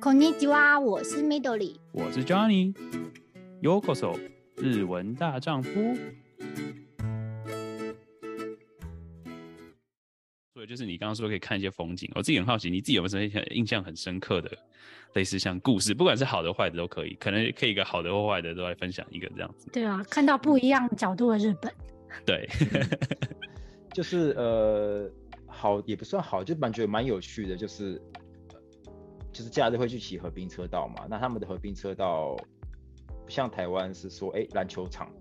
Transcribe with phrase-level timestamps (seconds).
[0.00, 4.18] こんにちは，我是 Midori，我是 Johnny。Yokoso，
[4.56, 5.70] 日文大丈夫。
[10.52, 14.50] 所以就是你刚刚说可以看一些风景，我自己很好奇，你自己有没有什么印象很深刻的，
[15.14, 19.68] 类似像故事，不管是好的坏的都可以，可能可以一个好的或坏的都来分享一个这样子。
[19.72, 21.72] 对啊，看到不一样角度的日本。
[22.26, 22.46] 对，
[23.94, 25.10] 就是呃，
[25.46, 27.98] 好也不算好，就蛮觉得蛮有趣的，就是。
[29.31, 32.35] 就是假日会去骑河滨车道嘛，那他们的河滨车道
[33.23, 35.11] 不像台湾是说，哎、欸，篮球场，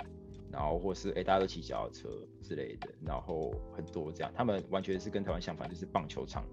[0.51, 2.09] 然后或是哎、欸，大家都骑脚踏车
[2.43, 6.45] 之类的，然后很多这样，他们完全是跟台湾相反，就是棒球场，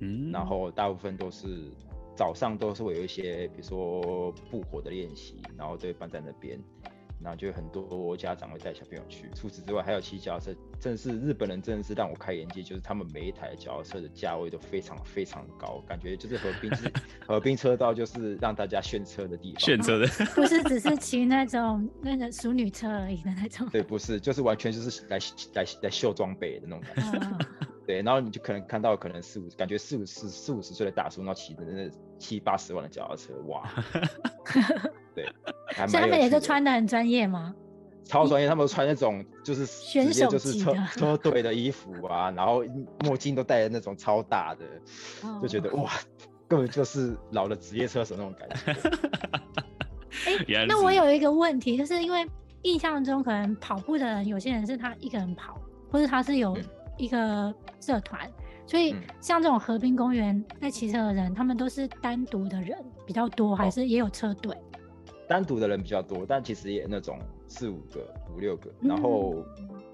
[0.00, 1.70] 嗯，然后大部分都是
[2.16, 6.60] 早上都是会有一些，比如说步火的练习，然后都会办在那边。
[7.22, 9.30] 然后就很多家长会带小朋友去。
[9.34, 16.92] 除此之外，还有骑脚踏车，真的是日本人真的是让我开眼界，就是他们每一台脚踏车的价位都非常非常高，感觉就是河滨是
[17.26, 19.60] 河滨车道，就是让大家炫车的地方。
[19.60, 23.68] 炫车的， 不是只是骑那种那个淑女车而已的那种。
[23.68, 25.18] 对，不是，就是完全就是来
[25.54, 27.46] 来来秀装备的那种感觉。
[27.84, 33.68] 对，然后你就可能看到可能四五，感觉四五十四五十岁的大叔，然后骑的那七八十万的脚踏车，哇。
[35.14, 35.26] 对，
[35.88, 37.54] 所以他们也是穿的很专业吗？
[38.04, 42.64] 超专业，他们都穿那种就是选手就是车车队的衣服啊，然后
[43.04, 44.64] 墨镜都戴的那种超大的，
[45.40, 45.90] 就觉得哇，
[46.48, 48.72] 根本就是老的职业车手那种感觉。
[50.26, 52.26] 哎、欸，那我有一个问题，就是因为
[52.62, 55.56] 印象中可能跑步的人，有些人是他一个人跑，
[55.90, 56.58] 或者他是有
[56.98, 58.32] 一个社团，嗯、
[58.66, 64.52] 所以像这种河滨公园在骑车的人，他们都是单独的人比较多，还是也有车队？
[64.52, 64.58] 哦
[65.32, 69.42] 单独的人比较多，但其实也那种四五个、五六个，然后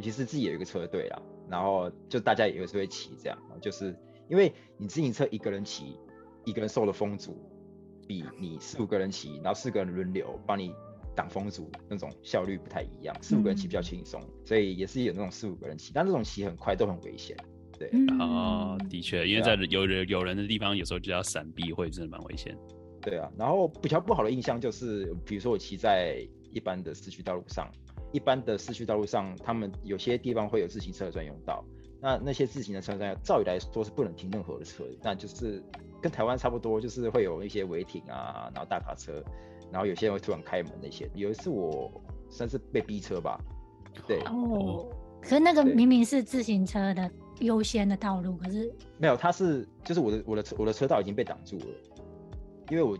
[0.00, 3.96] 其实自己有一个车队啦，然后就大家也是会骑这样，就是
[4.28, 5.96] 因为你自行车一个人骑，
[6.44, 7.40] 一个人受了风阻，
[8.08, 10.74] 比你四五个人骑，然后四个人轮流帮你
[11.14, 17.36] 挡风阻那种效率不太一样，四五个人骑比较轻松，所以也是有那种四五个人骑，但这种骑很快都很危险，
[17.78, 17.88] 对，
[18.18, 22.58] 哦，的确，因为在有人有人的地方，有时候就要闪避，会真的蛮危险。
[23.00, 27.70] 对啊，然后比较不好的印象就是，比如说我骑在一般的市区道路上，
[28.12, 31.64] 一般的市区道路上，他们有些地方会有自行车专用道，
[32.00, 35.62] 那那些自行车专用道，照理来说是不能停任何的车，那就是
[36.00, 39.22] 跟台湾差不多，就是会有一些违停啊，然后大卡车，
[39.70, 41.08] 然后有些人会突然开门那些。
[41.14, 41.90] 有一次我
[42.30, 43.40] 算是被逼车吧，
[44.06, 44.88] 对哦，
[45.20, 47.10] 可是那个明明是自行车的
[47.40, 51.64] 优先的道路，可是没有，他是就是我的我的车我的车道已经被挡住了。
[52.70, 52.96] 因为我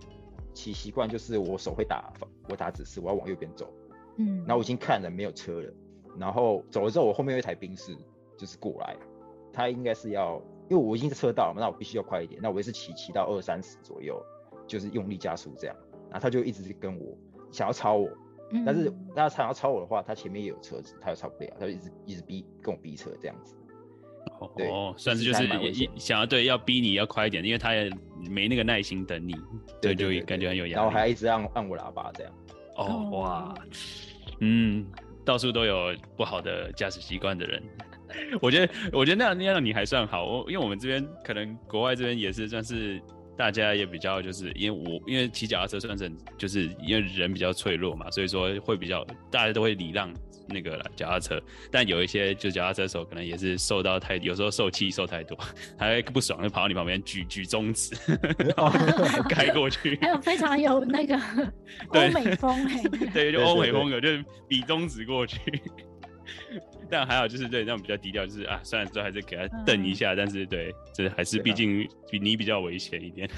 [0.53, 2.13] 骑习惯就是我手会打
[2.49, 3.73] 我打指示，我要往右边走，
[4.17, 5.73] 嗯，然后我已经看了没有车了，
[6.19, 7.97] 然后走了之后我后面有一台宾士
[8.37, 8.97] 就是过来，
[9.53, 14.21] 他应该是要，因为我已经在车道了嘛，那我必须要快一点，那我也是骑骑到二三十左右，
[14.67, 15.77] 就是用力加速这样，
[16.11, 17.17] 然后他就一直跟我
[17.53, 18.09] 想要超我，
[18.51, 23.55] 嗯、但是他想要超我的话，他前面也有车子，他又超不了，他就一直一直逼跟我逼车这样子。
[24.41, 25.49] 哦，算是就是
[25.97, 27.91] 想要对要逼你要快一点，因为他也
[28.29, 29.35] 没那个耐心等你，
[29.81, 30.71] 对，就感觉很有压力。
[30.73, 32.33] 然后还一直按按我喇叭这样。
[32.77, 33.55] 哦哇，
[34.41, 34.87] 嗯，
[35.25, 37.63] 到处都有不好的驾驶习惯的人。
[38.41, 43.01] 我觉得我觉得那样那样你还算好，我因为我们这边可能国外这边也是算是
[43.37, 50.13] 大家也比较就是因为我因为骑脚踏车算是就是因为人比较脆弱嘛，所以说会比较大家都会礼让。
[50.49, 55.39] 那个脚踏车，但有一些就脚踏车手可能也是受到太，有时候受气受太多，
[55.79, 57.95] 还会不爽就跑到你旁边举举中指，
[59.29, 59.99] 开过去。
[60.01, 61.17] 还有非常有那个
[61.91, 62.83] 欧美风哎，
[63.13, 65.39] 对，就欧美风格，就是比中指过去。
[66.91, 73.29] 但还好，就是对那种比较低调，就是啊，虽然说还是给他瞪一下，嗯、但是对，这还是毕竟比你比较危险一点。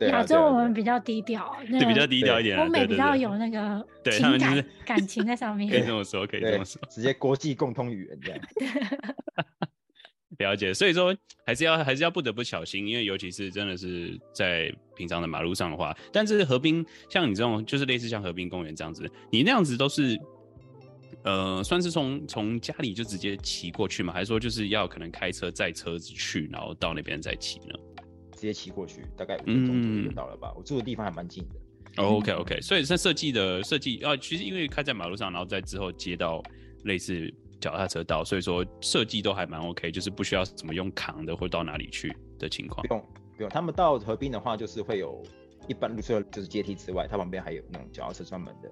[0.08, 2.58] 亚洲我们比较低调，对，比较低调一点。
[2.58, 8.40] 欧美比较有那个 对他们就是感情在上面，可以这么说，可以这么说，直接国际共通语言这样。
[10.38, 20.18] 了解，所以说还是要还是要不得不小心，因为尤其是真的是在平常的马路上的话，但是河滨像你这种，就是类似像河滨公园这样子，你那样子都是。
[21.24, 24.12] 呃，算是从从家里就直接骑过去吗？
[24.12, 27.74] 还是说就是要可能开车载车子去，然后到那边再骑呢？
[28.32, 30.52] 直接骑过去，大概五分钟就到了吧。
[30.54, 32.02] 嗯、我住的地方还蛮近的。
[32.02, 36.40] 哦、OK OK，所以在设计的设计啊，其实因为开在马路上，然后在之后接到
[36.84, 37.28] 类似
[37.60, 42.86] 脚踏车道，所以说设计都还蛮 OK，就是不需要怎么用扛的或到哪里去的情况。
[42.86, 43.04] 不用
[43.36, 45.20] 不用，他们到河滨的话，就是会有
[45.66, 48.70] 一般路车就是阶梯之外，它旁边还有那种脚踏车专门的。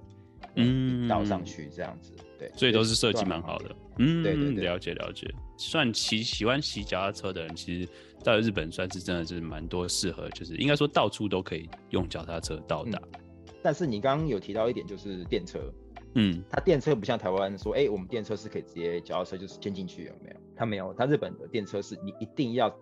[0.57, 3.77] 嗯，倒上去这样子，对，所以都是设计蛮好的。
[3.99, 5.33] 嗯，对对对，了解了解。
[5.59, 7.89] 算骑喜欢骑脚踏车的人，其实
[8.25, 12.99] 到日本算是真的是蛮多适合，就是应该说到处都可以用脚踏车到达。
[13.15, 13.21] 嗯。
[13.63, 15.73] 但是你刚刚有提到一点，就是电车，
[16.15, 20.37] 嗯，它电车不像台湾说，哎、欸，我们电车是可以直接脚踏车就是牵进去，有没有？
[20.55, 22.75] 它没有，它日本的电车是你一定要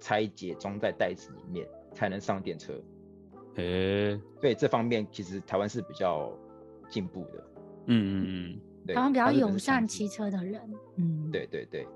[0.00, 2.72] 拆解装在袋子里面才能上电车。
[3.56, 6.32] 哎、欸，对这方面其实台湾是比较
[6.92, 7.44] 进步的。
[7.86, 10.60] 嗯嗯嗯，对，台湾比较友善骑车的人。
[10.96, 11.88] 嗯，对对对。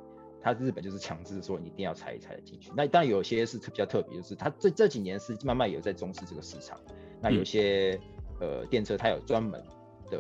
[0.43, 6.79] 他日本就是强制说你一定要踩一踩进去，那当然有些是比较特别，就是他这这几年是慢慢有在重视这个市场。
[7.21, 7.99] 那有些、
[8.41, 9.61] 嗯、呃电车它有专门
[10.09, 10.19] 的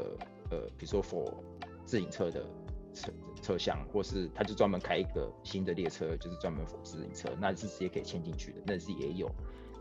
[0.50, 1.32] 呃，比如说 for
[1.84, 2.44] 自行车的
[2.92, 9.30] 车车厢，或是他就专门开一个新的列车，就是专门 for 自行车，那是直接可以牵进去的，那是也有。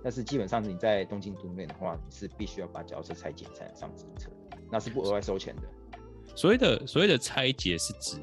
[0.03, 4.29] 但是基本上你在东京都内的话，你是必须要把脚踏车拆解才能上自行车，
[4.71, 5.61] 那是不额外收钱的。
[6.35, 8.19] 所谓的所谓的拆解是指？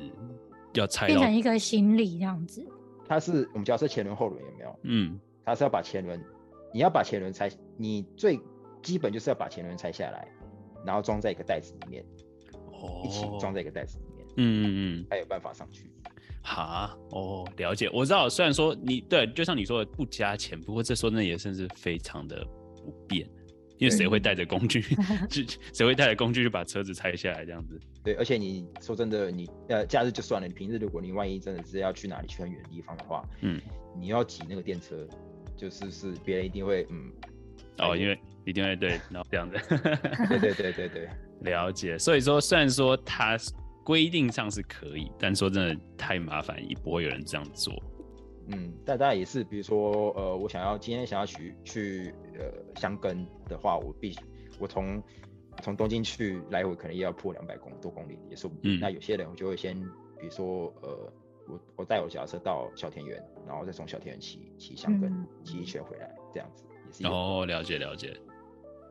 [0.74, 2.66] 要拆变成一个行李这样子，
[3.06, 4.78] 它是我们假设前轮后轮有没有？
[4.84, 6.18] 嗯，它是要把前轮，
[6.72, 8.40] 你要把前轮拆，你最
[8.82, 10.26] 基本就是要把前轮拆下来，
[10.86, 12.02] 然后装在一个袋子里面，
[12.72, 14.64] 哦，一起装在一个袋子里面，嗯嗯
[15.02, 15.90] 嗯，才有办法上去。
[16.42, 22.42] 哈，哦，了解，我知道，虽然说你对，就像你说的不加钱，不过这时候那也算是非常的
[22.82, 23.28] 不便。
[23.82, 24.80] 因为谁会带着工具，
[25.28, 25.42] 就
[25.72, 27.78] 谁会带着工具去把车子拆下来这样子？
[28.04, 33.60] 对，而且你说真的，你呃假日就算了，你平日如果你万一真的是要去哪里去很远的地方的话，嗯，
[33.98, 35.06] 你要挤那个电车，
[35.56, 37.10] 就是是别人一定会嗯，
[37.78, 39.56] 哦，因为一定会对，然后这样子，
[40.28, 41.08] 对对对对对，
[41.40, 41.98] 了解。
[41.98, 43.36] 所以说，虽然说它
[43.84, 47.74] 规定上是可以，但说真的太麻烦，也不会有人这样做。
[48.48, 54.20] 嗯，但当然也是，比如说，呃，我想要今天想要去去呃箱根的话，我必须
[54.58, 55.02] 我从
[55.62, 58.78] 从东京去来回可能也要破两百公多公里，也说不定。
[58.78, 59.78] 嗯、那有些人我就会先，
[60.18, 61.12] 比如说，呃，
[61.46, 65.12] 我我带我脚踏车到小田园，然后再从小田园骑骑箱根
[65.44, 67.06] 骑一圈回来，这样子也是。
[67.06, 68.16] 哦，了解了解。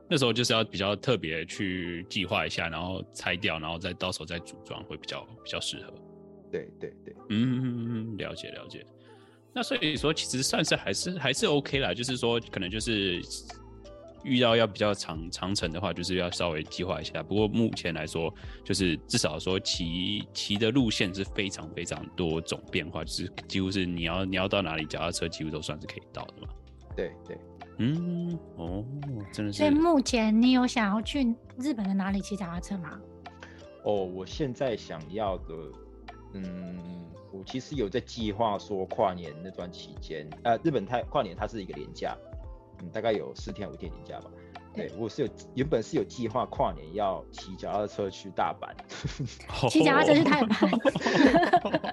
[0.08, 5.94] 那时候就是要比较特别去计划一下，然后拆掉，然后再到时候再组装，会比较比较适合。
[6.52, 8.86] 对对对，嗯，了解了解。
[9.54, 13.22] 那所以说，其实算是还是还是 OK 啦，就是说，可能就是
[14.24, 17.22] 遇到要比较长长程的话，就是要稍微计划一下。
[17.22, 18.34] 不过目前来说，
[18.64, 26.48] 就是至少说骑骑的路线是非常非常多种变化，就是几乎是你要你要到哪里，脚踏车几乎都算是可以到的嘛。
[26.96, 27.38] 对对，
[27.78, 28.86] 嗯，哦，
[29.34, 29.58] 真的是。
[29.58, 32.98] 所以目前你有想要去日本的哪里骑脚踏车吗？
[33.84, 35.54] 哦，我现在想要的，
[36.36, 36.78] 嗯。
[37.42, 42.16] 我其实有在计划说跨年那段期间，呃，日本太跨年它是一个连假，
[42.80, 44.30] 嗯，大概有四天五天年假吧。
[44.76, 48.70] 对，我是有原本是有计划跨年要骑脚踏车去大阪，
[49.72, 51.90] 骑脚踏车去大阪，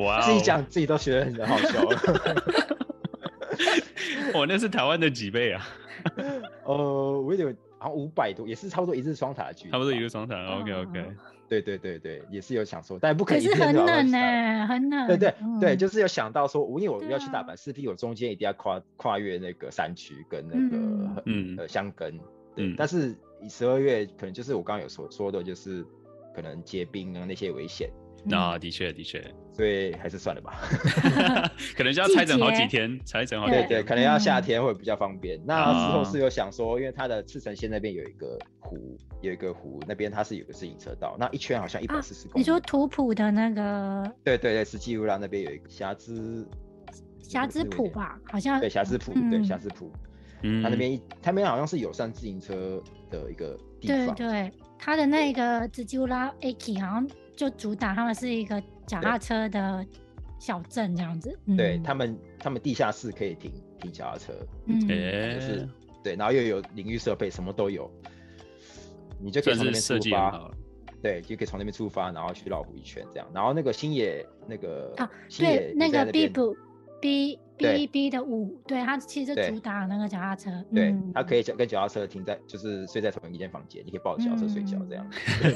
[0.02, 2.00] 哇， 自己讲自己都觉得很好笑了。
[4.32, 5.68] 我那是台湾的几倍啊？
[6.64, 10.36] 呃，我有点好像五百多，也是差不多一日双塔的距离，差不多一日双塔。
[10.60, 11.16] OK OK。
[11.48, 13.44] 对对对对，也是有想说，但不可以。
[13.44, 15.08] 可是很冷呢，很冷。
[15.08, 22.16] 对对对，就是有想到说，因为我要去大阪，势必我中间一定要跨跨越那个山区跟那个嗯呃箱根。
[22.54, 23.16] 对，但是
[23.48, 25.84] 十二月可能就是我刚刚有所说的，就是
[26.32, 27.90] 可能结冰啊那些危险。
[28.24, 29.22] 那的确的确，
[29.52, 30.60] 所以还是算了吧。
[31.76, 33.66] 可能就要拆整好几天，拆整好几天。
[33.66, 35.40] 对对，可能要夏天会比较方便。
[35.44, 42.40] 那时候是有想说，因为它的赤城线那边有一个湖，有一个湖那边它是有个自行车道，那一圈好像一百四十公里。
[42.40, 44.12] 你说图谱的那个？
[44.22, 46.46] 对对对，是基乌拉那边有一个霞之
[47.22, 48.60] 霞之浦吧，好像。
[48.60, 49.90] 对霞之浦，对霞之浦。
[50.42, 50.62] 嗯。
[50.62, 54.14] 他那边它那边好像是友善自行车的一个地方。
[54.14, 57.08] 对对，他的那个四季乌拉 Aki 好像。
[57.40, 59.86] 就主打他们是一个脚踏车的
[60.38, 64.34] 小镇这样子，对、嗯、他们，他们地下室可以停停脚踏车，
[64.66, 65.66] 嗯，就是
[66.04, 67.90] 对，然后又有淋浴设备，什么都有，
[69.18, 70.50] 你就可以从那边出发，
[71.02, 76.28] 对，就可以从那边出发，然后去绕湖一圈这样，然后那个星野那个啊，对，那个 B
[77.00, 77.38] B。
[77.60, 85.06] B B 的五，对，它其实主打那个脚踏车，对，它可以脚跟脚踏车停在，就是睡在同一间房间，你可以抱着脚踏车睡觉这样，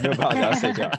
[0.03, 0.91] 没有抱着脚踏车睡觉。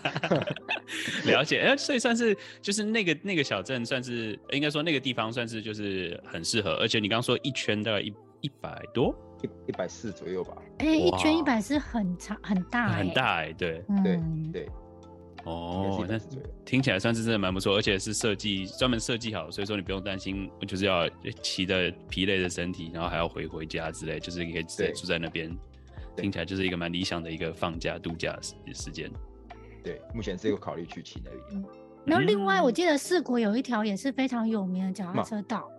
[1.32, 8.12] 了解，哎，所以算是就是那个那个小镇，算是应该说那个地方算是就是很适合，而且你刚刚说一圈大概一
[8.42, 10.58] 一百多，一一百四左右吧？
[10.80, 14.20] 哎，一圈一百四很长很大，很大哎，对对
[14.52, 14.68] 对。
[15.46, 16.20] 哦，那
[16.66, 21.08] 听起来算是真的蛮不错，而且是设计专门设计好，所以说你不用担心，就是要
[21.42, 25.56] 骑的疲累的身体，然后还要回回家之类，就是你可以直接住在那边，
[26.18, 29.12] 听起来就是一个蛮理想的一个放假度假时时间。
[29.84, 31.66] 对，目前是有考虑去骑那里。
[32.06, 35.70] 然后另外，我记得四国有一条也是非常有名的脚踏车道，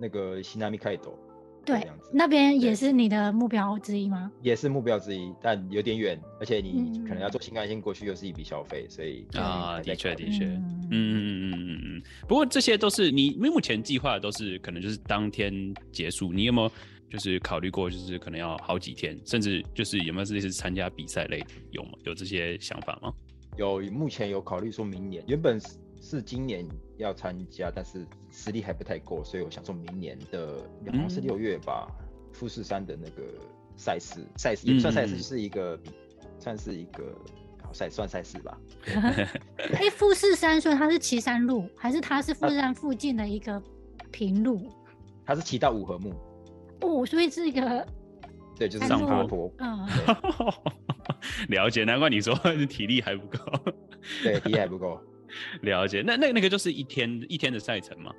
[0.00, 1.18] 那个西南米开斗。
[1.64, 4.30] 对，那边也是你的目标之一吗？
[4.42, 12.02] 也是目标之一，但有点远，而且你可能要坐新干线过去，又是一笔消费，所以啊，的确的确，嗯嗯嗯嗯嗯。
[12.28, 15.52] 不过这些都是你目前计划都是可能就是当天
[15.92, 16.70] 结束，你有没有
[17.08, 21.90] 就是考虑过，就是可能要好几天，甚至就是有没有类似参加比赛类有吗？
[22.04, 23.12] 有这些想法吗？
[23.56, 25.60] 有，目前有考虑说明年原本
[26.02, 26.20] 是。
[26.20, 26.66] 今年
[26.98, 31.88] 要参加，但是实力还不太够，所以我想说明年的好像是六月吧，
[32.32, 33.22] 富士山的那个
[33.76, 35.90] 赛事，赛事也不算赛事，是一个比，
[36.38, 37.16] 算是一个
[37.62, 38.58] 好赛，算赛事吧。
[39.74, 43.62] 哎，富士山说它是骑山路，还是它是富士山附近的一个
[44.10, 44.68] 平路？
[45.24, 46.12] 它是骑到五合目。
[46.80, 47.86] 哦，所以是一个
[48.58, 49.52] 对，就是上坡坡。
[49.58, 49.86] 嗯，
[51.48, 52.34] 了解，难怪你说
[52.68, 53.38] 体力还不够。
[54.22, 55.00] 对，体力还不够。
[55.62, 58.12] 了解，那那那个就是一天一天的赛程吗？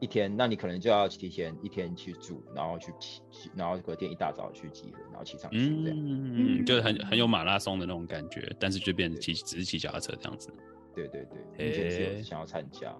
[0.00, 3.20] 一天，那你可能就要提前一天去住，然后去骑，
[3.54, 5.94] 然后隔天一大早去集合，然后骑上去这样。
[5.94, 10.50] 嗯，就是很很有马拉松的那种感觉，但是就变成骑只是骑脚踏车这样子。
[10.94, 11.26] 对对
[11.56, 12.96] 对，目前是有想要参加。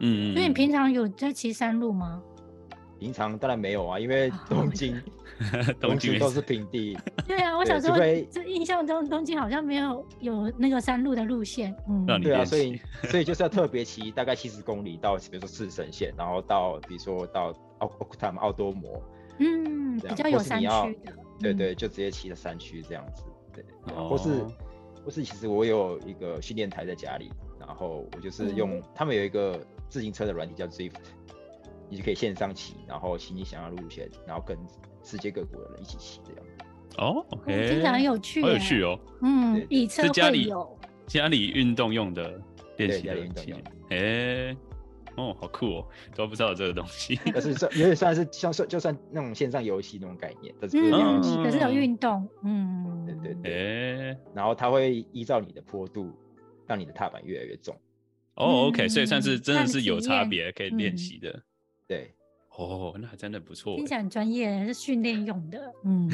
[0.00, 2.22] 嗯，所以你平常有在骑山路吗？
[2.98, 5.00] 平常当然没有啊，因为 东京，
[5.80, 6.98] 东京都是平地。
[7.26, 7.96] 对啊，我小时候
[8.30, 11.74] 就印象中东京好像没有有那个山路的路线。
[11.88, 19.00] 嗯，对啊，所以所以就是要特别骑大概七十公里到，比如说赤神线，然后到比如说到奥奥克塔奥多摩，
[19.38, 20.66] 嗯，比较有山区
[21.04, 21.12] 的。
[21.40, 23.22] 对对，就直接骑到山区这样子。
[23.52, 23.64] 对，
[23.94, 24.44] 或是
[25.04, 30.94] 或是其实我有一个训练台在家里，然后我就是用他们有一个自行车的软体叫 Zwift。
[31.88, 34.56] 你就可以线上骑，然后骑你想要的路线，然后跟
[35.02, 36.64] 世界各国的人一起骑这样子。
[36.98, 38.98] 哦，听起来很有趣，很有趣哦。
[39.22, 40.14] 嗯，以车会友。
[40.14, 40.52] 是家里
[41.06, 42.40] 家里运动用的
[42.76, 43.60] 练习的运动用。
[43.90, 44.56] 哎，
[45.16, 47.16] 哦，好酷哦，都不知道有这个东西。
[47.32, 52.28] 可是算有点算是像算就算那种线上游戏那种概念，但是不是嗯，可是有运动。
[52.42, 54.16] 嗯，对对对。
[54.34, 56.12] 然后它会依照你的坡度，
[56.66, 57.74] 让你的踏板越来越重。
[58.34, 61.42] 哦，OK，所以算是真的是有差别可以练习的。
[61.88, 62.12] 对，
[62.50, 66.06] 哦，那还真的不错，听起来很专业，是训练用的，嗯，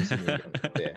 [0.73, 0.93] 对，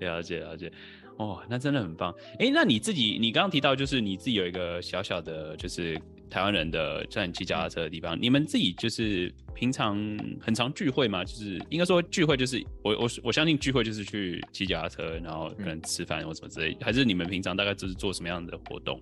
[0.00, 0.72] 了解了解，
[1.18, 2.10] 哦，那真的很棒。
[2.38, 9.98] 哎、欸，那你自己，你刚刚提到就是你自己有一个小小的，就是台湾人的在你骑脚踏车的地方，你们自己就是平常
[10.40, 11.22] 很常聚会吗？
[11.22, 18.98] 就是应该说聚会就是我我我相信聚会就是去骑脚踏车，然后可能吃饭或什么之类，嗯、还是你们平常大概就是做什么样的活动？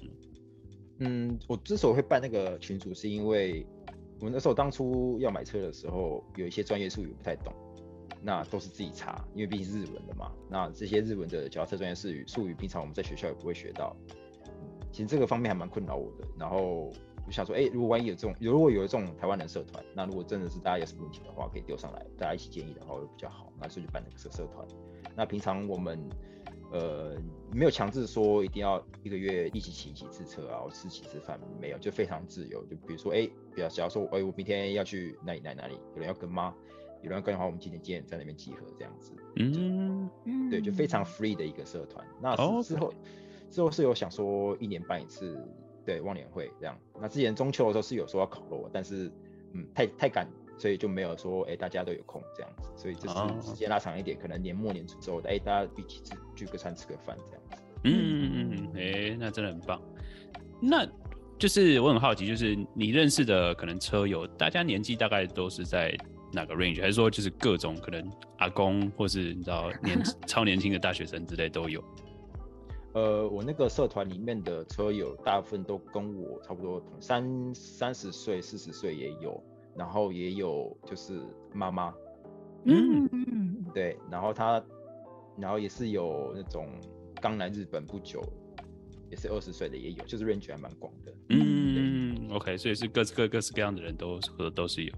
[0.99, 3.65] 嗯，我之所以会办那个群组，是因为。
[4.21, 7.53] 我那时候当初要买车的时候，有一些专业术语不太懂，
[8.23, 10.33] 那都是自己查，因为毕竟是日文的嘛。
[10.49, 13.95] 那这些日文的脚踏车专业术语，术语平常我们在学校也不会学到。
[14.91, 16.27] 其实这个方面还蛮困扰我的。
[16.39, 16.91] 然后
[17.27, 23.53] 我想说，哎、如果万一有这种，如果有这种台湾人社团，那如果真的是大家有什么问题的话，可以丢上来，大家一起建议的话会比较好。
[23.61, 24.67] 那所以就办那个社社团。
[25.15, 26.09] 那平常我们。
[26.73, 27.17] 呃，
[27.53, 32.65] 没有强制说一定要一个月一起骑几次车啊，或吃几次饭，没有，就非常自由。
[32.67, 36.55] 就比如说，哎，比较假如说，哎，我明天要去哪里哪里哪里，有人要跟吗？
[37.03, 39.13] 有人要跟的话，我们今天几点在那边集合这样子。
[39.37, 42.05] 嗯嗯，对，就非常 free 的一个社团。
[42.21, 42.43] 那之
[42.77, 42.95] 后、oh.
[43.51, 45.39] 之后是有想说一年办一次，
[45.85, 46.77] 对，忘年会这样。
[47.01, 49.11] 那之前中秋的时候是有说要烤肉，但是
[49.53, 50.27] 嗯，太太赶。
[50.59, 57.63] 所以就没有说，哎、欸，大家都有空这样子，所以就是时间拉长一点，可能年末年初之后，哎、欸，大家一起聚聚个餐，吃个饭这样子。
[57.85, 59.81] 嗯嗯嗯，哎、欸，那真的很棒。
[60.61, 60.87] 那
[61.39, 65.95] 就是我很好奇，就是你认识的可能车友，大家年纪大概都是在
[66.33, 71.85] 哪个 range，还是说就是各种可能阿公，或是你知道年 超年轻的大学生之类都有？
[72.95, 79.39] 呃，我那个社团里面的车友，大部分都跟我差不多，三三十岁、四十岁也有。
[79.77, 81.21] 然后也有就是
[81.53, 81.93] 妈妈，
[82.65, 84.63] 嗯嗯，对，然后他，
[85.39, 86.67] 然后也是有那种
[87.21, 88.23] 刚来日本不久，
[89.11, 91.13] 也是二十岁的也有，就是 range 还蛮广的。
[91.29, 94.93] 嗯，OK，所以是各各各式各样的人都都都是有。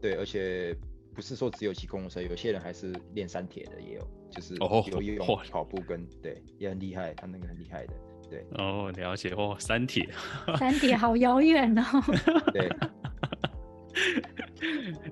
[0.00, 0.74] 对，而且
[1.14, 4.54] 不是说只有骑公路车，有些人还是练山铁的也有，就是
[4.90, 7.94] 游泳、跑步跟对也很厉害，他那个很厉害的。
[8.30, 10.08] 对，哦，了解哦，三铁，
[10.56, 11.84] 三铁好遥远哦。
[12.54, 12.68] 对。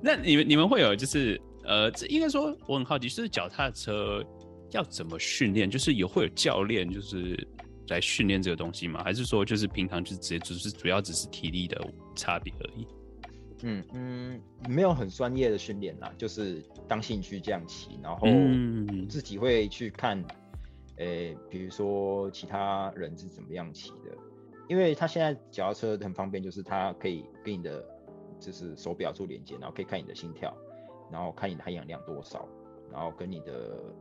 [0.01, 4.25] 那你们你们会有就是呃，这应该说我很好奇，就是脚踏车
[4.71, 5.71] 要怎么训练？
[5.71, 7.37] 就是有会有教练就是
[7.89, 9.03] 来训练这个东西吗？
[9.05, 11.81] 还是说就是平常就直接只是主要只是体力的
[12.15, 12.87] 差别而已？
[13.65, 18.27] 嗯嗯，没有很专业的训练啦，就是当兴趣这样骑，然后
[19.09, 20.21] 自己会去看，
[20.97, 24.17] 诶、欸，比如说其他人是怎么样骑的，
[24.69, 27.85] 因为他现在脚踏车很方便，就是它可以跟你的
[28.45, 30.55] 就是手表做连接，然后可以看你的心跳，
[31.11, 32.47] 然后看你的含氧量多少，
[32.91, 33.95] 然后跟你的，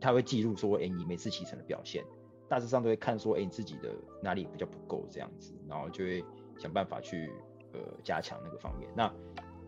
[0.00, 2.04] 他会记录说，诶、你每次骑乘的表现，
[2.48, 6.24] 大致上都会看说，诶、你自己的哪里比较不够这样子，然后就会
[6.58, 7.30] 想办法去。
[7.72, 9.08] 呃，加强那个方面，那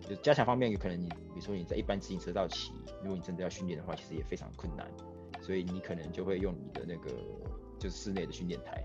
[0.01, 4.91] 就加强方面，有可能你，比如说你在一般自行车道骑，如果你真的要训练的话，其实也非常困难，
[5.41, 7.13] 所以你可能就会用你的那个
[7.79, 8.85] 就是室内的训练台，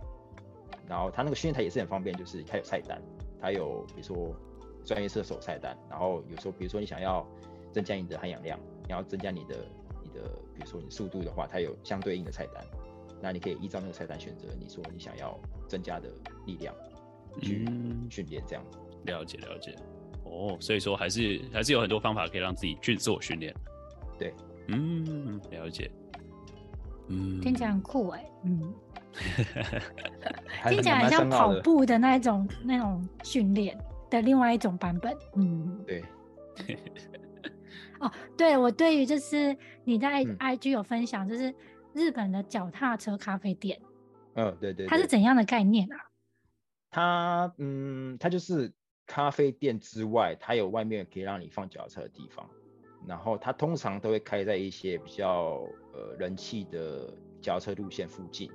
[0.87, 3.01] 然后它那个训练台也是很方便，就是它有菜单，
[3.41, 4.35] 它有比如说
[4.87, 7.27] 专业射手菜单，然后有时候比如说你想要
[7.73, 9.55] 增加你的含氧量，你要增加你的
[10.01, 10.21] 你的
[10.55, 12.63] 比如说你速度的话，它有相对应的菜单，
[13.21, 16.09] 那你可以依照那个菜单选择你说你想要增加的
[16.45, 16.73] 力量
[17.41, 17.65] 去
[18.09, 18.63] 训练这样。
[18.71, 18.77] 子。
[19.03, 19.75] 了解了解，
[20.23, 23.53] 哦，所以说还是还是有很多方法可以让自己去做训练。
[24.17, 24.33] 对，
[24.67, 25.89] 嗯，了解，
[27.07, 28.73] 嗯，听起来很酷哎，嗯，
[30.67, 33.77] 听起来很像跑步的那一种那种训练
[34.09, 36.03] 的另外一种版本，嗯，对。
[37.99, 41.53] 哦，对，我对于就是你在 IG 有分享，就是
[41.93, 43.79] 日本的脚踏车咖啡店，
[44.35, 45.97] 嗯，对对，它是怎样的概念啊？
[46.89, 48.71] 它，嗯，它就是。
[49.09, 52.45] 咖啡店之外，它有外面可以让你放脚踏车的地方，
[53.07, 57.07] 然后它通常都会开在一些比较呃人气的
[57.41, 58.51] 脚踏车路线附近。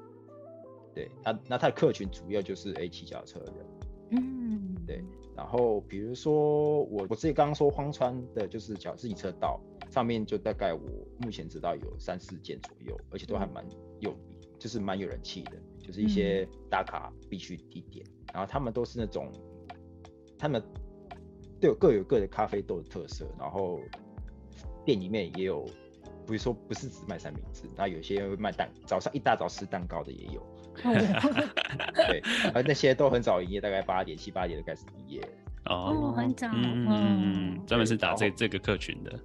[0.95, 3.55] 对，那那它的客群主要就是 A 骑脚踏车的。
[4.11, 4.42] 嗯，
[4.93, 5.05] 对。
[5.35, 10.81] 然后比如说我我自己刚刚说荒川的，就是脚自行车道上面就大概我
[11.19, 13.65] 目前知道有三四件左右，而且都还蛮
[14.01, 18.05] 有名，就是蛮有人气的，就是一些打卡必须地点。
[18.33, 19.33] 然后他们都是那种。
[20.39, 20.61] 他们
[21.61, 23.79] 都有各有各的咖啡豆的特色，然后
[24.85, 25.65] 店里面也有，
[26.26, 30.47] 比如说不是只卖三明治，那有些会卖蛋，早上一大早吃蛋糕的也有，
[31.95, 32.23] 对，
[32.55, 35.29] 而那些都很早营业，大概八点七八点就开始营业。
[35.67, 39.19] 哦，很早，嗯嗯，专门是打这这个客群的。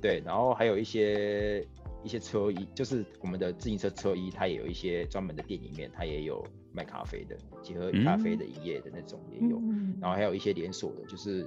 [0.00, 1.66] 对，然后还有一些
[2.02, 6.44] 一些车衣，就是我们的自行车车衣，它也有一些专门的店里面，它也有。
[6.72, 11.44] 卖咖啡的，结合咖啡的营业的那种也有，嗯、然后还有一些连锁的，就是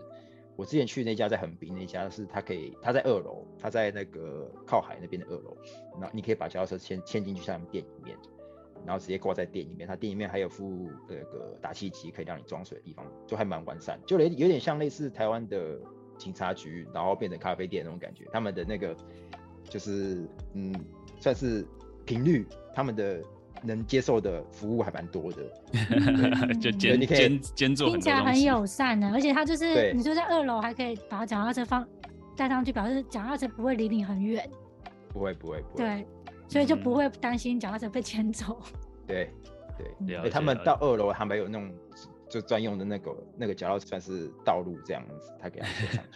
[0.55, 5.57] 我之前去那家在横滨那家，是它可以，它在二楼，它在那个靠海那边的二楼，
[5.99, 8.17] 那你可以把脚踏车牵牵进去他们店里面，
[8.85, 15.79] 然后直接挂在店里面，它店里面还有附那个打气机，可以让你装水的地方，就还蛮完善，就有有点像类似台湾的
[16.17, 18.95] 警察局，然后变成咖啡店那种感觉，他们的那个
[19.69, 20.73] 就是嗯，
[21.19, 21.65] 算是
[22.05, 23.23] 频率，他们的。
[23.61, 25.43] 能接受的服务还蛮多的，
[26.59, 31.87] 就兼兼兼做，听起来很友善的，而且他就是你就在二楼还可以把脚踏车放
[32.35, 34.49] 带上去，表示脚踏车不会离你很远，
[35.09, 36.07] 不会不会不会，对，
[36.47, 38.59] 所以就不会担心脚踏车被牵走。
[39.05, 39.29] 对
[40.05, 41.71] 对，哎，他们到二楼还没有那种
[42.29, 46.09] 就专用的那个那个脚踏车算是道路这样子，他给他坐上去。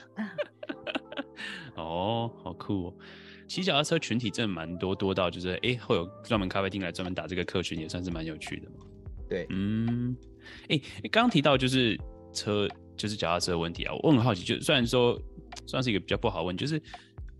[1.76, 2.94] 哦，好酷哦。
[3.48, 8.86] 骑脚踏车群体真的蛮多，多到就是哎、欸，会有专门咖啡厅来专门打这个客群，也算是蛮有趣的嘛。
[9.30, 10.16] 对，嗯，
[10.70, 11.98] 哎、欸，刚刚提到就是
[12.34, 15.18] 车，就是脚踏车的问题啊，我很好奇，就虽然说
[15.66, 16.82] 算是一个比较不好问，就是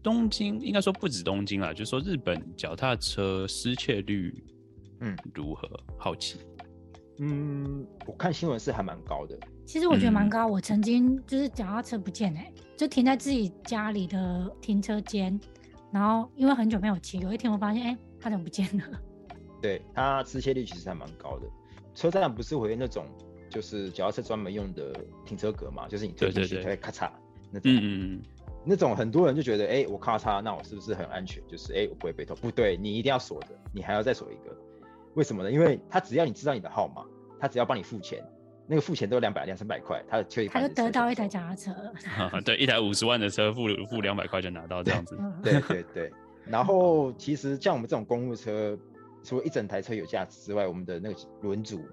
[0.02, 4.34] 东京应该说不止东京啦，就是说日本脚踏车失窃率，
[5.02, 5.70] 嗯，如何？
[5.98, 6.40] 好奇。
[7.20, 9.38] 嗯，我看新闻是还蛮高的。
[9.66, 15.38] 其实我觉得蛮高，嗯、我曾经就是脚踏车不见哎、欸，就停在自己家里的停车间。
[15.92, 18.84] 然后因为很久没有骑，有一天我发现，哎，它怎么不见了？
[19.62, 21.48] 对，它失窃率其实还蛮高的。
[21.96, 23.06] 车站不是会那种，
[23.50, 24.94] 就是脚踏车专门用的
[25.26, 27.10] 停车格嘛，就是你推进去它会咔嚓
[27.52, 27.72] 那种。
[27.72, 27.80] 嗯
[28.16, 28.22] 嗯
[28.70, 31.42] 那种很多人就觉得，哎，我咔嚓，那我是不是很安全？
[31.48, 32.36] 就是哎，我不会被偷。
[32.36, 34.54] 不对，你一定要锁着，你还要再锁一个。
[35.14, 35.50] 为什么呢？
[35.52, 37.06] 因为他只要你知道你的号码，
[37.40, 38.22] 他只要帮你付钱。
[38.70, 41.72] 那个付钱都两百两三百块，他就他就得到一台脚踏车。
[42.44, 45.18] 对，一台五十万的车付付两百块就拿到这样子。
[45.42, 46.12] 对对对。
[46.46, 48.78] 然后其实像我们这种公务车，
[49.24, 51.86] 除了一整台车有价值之外，我们的那个轮组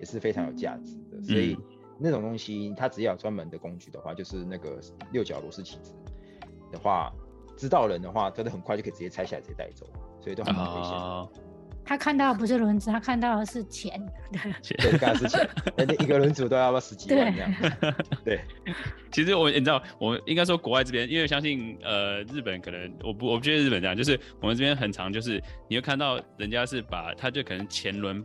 [0.00, 1.18] 也是非常有价值的。
[1.18, 1.56] 嗯、所以
[1.98, 4.80] 那种东西，它只要有专门的工具的话，就是那个
[5.12, 5.92] 六角螺丝起子
[6.72, 7.12] 的话，
[7.56, 9.86] 知道人的话，真的很快就可以直接拆下来直接带走，
[10.20, 10.92] 所以都很危险。
[10.92, 11.28] 啊
[11.86, 13.92] 他看到的不是轮子，他看到的是钱。
[14.32, 15.48] 对，看的是钱。
[15.78, 17.54] 那一个轮组都要不要十几万这样？
[18.24, 18.40] 对。
[19.12, 28.22] 其实我你知道，我应该说国外这边，因为相信呃日本可能我不我不觉得日本这样，就是我们这边很常就是你会看到人家是把他就可能前轮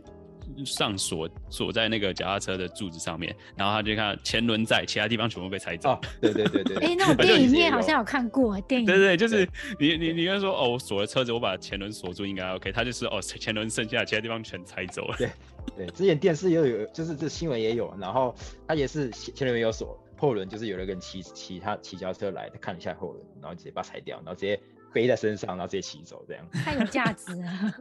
[0.64, 5.90] 上锁锁在那个脚踏车的柱子上面，然后他就看前轮在，其他地方全部被拆走。
[5.90, 6.76] 哦，对对对对。
[6.76, 8.86] 哎、欸，那我 电影面好像有看过电影。
[8.86, 12.72] 对对，就是你你你要说哦，我锁了车子，我把前轮锁住应该 OK。
[12.72, 15.16] 他就是哦，前轮剩下，其他地方全拆走了。
[15.18, 15.30] 对
[15.76, 18.34] 对，之前电视也有，就是这新闻也有，然后
[18.66, 24.58] 他也是前轮没有锁，后轮就是有人跟骑骑他骑脚踏车来，他看了一下后轮，然后直接把它拆掉，然后直接
[24.92, 26.48] 背在身上，然后直接骑走，这样。
[26.50, 27.74] 太有价值了。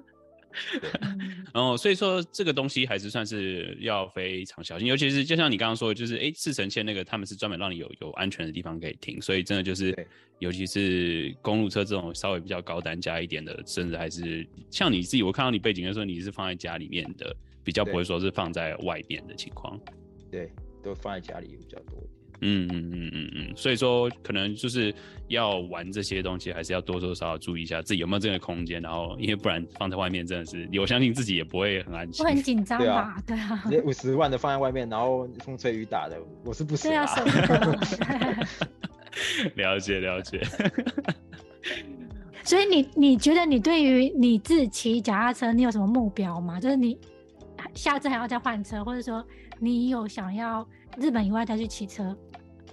[0.79, 0.89] 对，
[1.53, 9.95] 然后所以说这个东西还是算是要非常小心，尤其是就像你刚刚说的，就是哎，赤城线那个他们是专门让你有有安全的地方可以停，所以真的就是，
[10.39, 19.79] 尤其是公路车这种稍微比较高单价一点的，甚至还是像你自己，我看到你背景的时候，你是放在家里面的，比较不会说是放在外面的情况。
[20.31, 20.51] 对，
[20.83, 21.90] 都放在家里比较多。
[22.41, 24.93] 嗯嗯嗯嗯嗯，所以说可能就是
[25.27, 33.15] 要玩这些东西，还是要多多少少注意一下自己有没有这个空间，然后因为不然放在外面真的是，我相信自己也不会很安心，我很紧张吧？
[33.25, 37.05] 对啊， 五十万的放在外面，然后风吹雨打的，我是不舍啊。
[39.55, 40.41] 了解了解。
[42.43, 46.59] 所以你你觉得你对于你自己骑脚踏车，你有什么目标吗？
[46.59, 46.97] 就是你
[47.75, 49.23] 下次还要再换车，或者说
[49.59, 52.17] 你有想要日本以外再去骑车？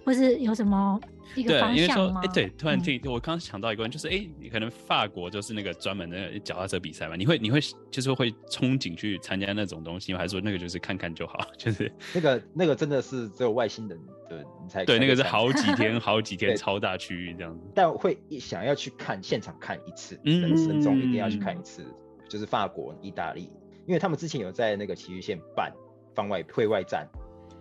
[0.08, 0.98] 或是有什么
[1.34, 2.22] 一个方向吗？
[2.24, 7.14] 哎、欸，对，突然听，嗯、我刚刚想到一个问题，就是哎、欸，你可能法国就是那个专门的脚踏车比赛嘛？
[7.14, 10.18] 你会你会就是会憧憬去参加那种东西吗？
[10.18, 11.38] 还是说那个就是看看就好？
[11.58, 13.98] 就是那个那个真的是只有外星人
[14.30, 17.66] 的你才对，那个是好几天 好几天超大区域这样子。
[17.74, 21.94] 但会想要去看现场看一次，人生中一定要去看一次，嗯、
[22.30, 23.52] 就是法国、意大利，
[23.86, 25.70] 因为他们之前有在那个崎玉线办
[26.14, 27.06] 方外会外站，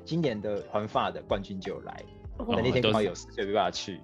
[0.06, 2.02] 今年的环法的冠军就有来。
[2.40, 4.00] 那那天刚好有事，就没办法去。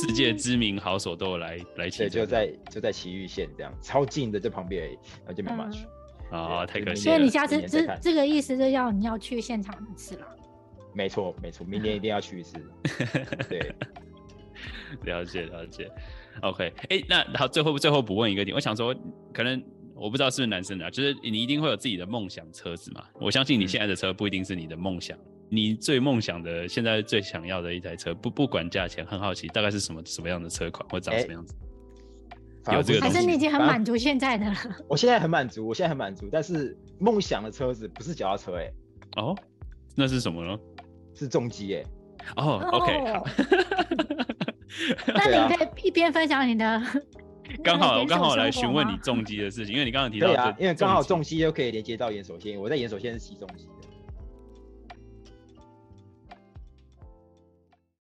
[0.00, 5.84] 世界知名好手都有来来骑，就在就在奇玉线这样，超近的在旁边而已，然后就没办法去。
[6.30, 7.16] 啊，太可惜了。
[7.16, 10.26] 所以你下次这这个意思就要你要去现场一次了。
[10.92, 12.56] 没错没错，明年一定要去一次。
[13.50, 13.74] 对，
[15.02, 15.90] 了解了解。
[16.40, 18.94] OK，哎，那好，最后最后补问一个点，我想说，
[19.32, 19.60] 可能
[19.96, 23.04] 我不知道是不是男生的，就是你一定会有自己的梦想车子嘛？
[23.14, 25.18] 我相信你现在的车不一定是你的梦想。
[25.54, 31.54] 你最梦想的，现在最想要的一台车，不不管价钱，很好奇大概是什么什么样的车款，或长什么样子？
[32.64, 34.56] 欸、有这个还是你已经很满足现在的了？
[34.88, 39.36] 我现在很满足，我现在很满足，但是梦想的车子不是脚踏车、欸，哎，哦，
[39.94, 40.58] 那是什么呢？
[41.14, 41.84] 是重机，哎，
[42.36, 43.26] 哦，OK，好。
[45.06, 46.82] 那你可以一边分享你的，
[47.62, 53.73] 刚好我刚好来询问你 重机的事情，因为你刚刚提到，对啊，因为刚好重机又可以连接到岩手县，我在岩手县是骑重机的。